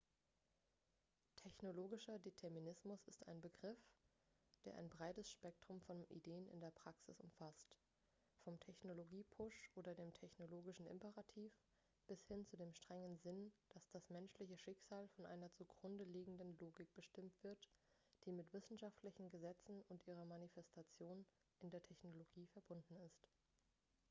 [1.35, 3.77] technologischer determinismus ist ein begriff
[4.65, 7.77] der ein breites spektrum von ideen in der praxis umfasst
[8.43, 11.53] vom technologie-push oder dem technologischen imperativ
[12.07, 16.91] bis hin zu dem strengen sinn dass das menschliche schicksal von einer zugrunde liegenden logik
[16.95, 17.69] bestimmt wird
[18.25, 21.27] die mit wissenschaftlichen gesetzen und ihrer manifestation
[21.59, 23.29] in der technologie verbunden ist